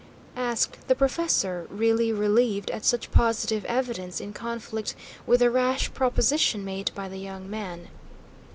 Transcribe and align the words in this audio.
asked 0.35 0.87
the 0.87 0.95
professor, 0.95 1.67
really 1.69 2.11
relieved 2.11 2.71
at 2.71 2.83
such 2.83 3.11
positive 3.11 3.63
evidence 3.65 4.19
in 4.19 4.33
conflict 4.33 4.95
with 5.27 5.41
the 5.41 5.51
rash 5.51 5.93
proposition 5.93 6.65
made 6.65 6.89
by 6.95 7.07
the 7.07 7.19
young 7.19 7.47
man. 7.47 7.87